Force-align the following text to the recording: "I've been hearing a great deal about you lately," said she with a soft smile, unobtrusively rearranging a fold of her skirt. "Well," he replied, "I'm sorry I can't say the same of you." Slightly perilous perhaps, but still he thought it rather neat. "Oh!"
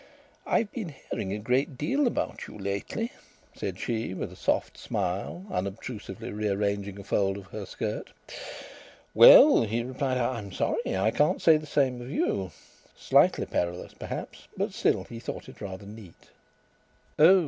"I've 0.47 0.71
been 0.71 0.95
hearing 1.11 1.31
a 1.31 1.37
great 1.37 1.77
deal 1.77 2.07
about 2.07 2.47
you 2.47 2.57
lately," 2.57 3.11
said 3.53 3.77
she 3.77 4.15
with 4.15 4.31
a 4.33 4.35
soft 4.35 4.75
smile, 4.75 5.45
unobtrusively 5.51 6.31
rearranging 6.31 6.97
a 6.99 7.03
fold 7.03 7.37
of 7.37 7.45
her 7.51 7.67
skirt. 7.67 8.09
"Well," 9.13 9.61
he 9.61 9.83
replied, 9.83 10.17
"I'm 10.17 10.51
sorry 10.53 10.97
I 10.97 11.11
can't 11.11 11.39
say 11.39 11.57
the 11.57 11.67
same 11.67 12.01
of 12.01 12.09
you." 12.09 12.49
Slightly 12.95 13.45
perilous 13.45 13.93
perhaps, 13.93 14.47
but 14.57 14.73
still 14.73 15.03
he 15.03 15.19
thought 15.19 15.47
it 15.47 15.61
rather 15.61 15.85
neat. 15.85 16.31
"Oh!" 17.19 17.39